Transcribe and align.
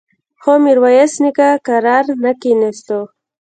خو 0.41 0.53
ميرويس 0.63 1.13
نيکه 1.21 1.49
کرار 1.67 2.05
نه 2.23 2.31
کېناسته. 2.41 2.97